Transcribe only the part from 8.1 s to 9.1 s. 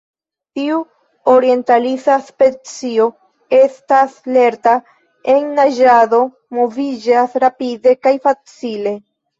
facile.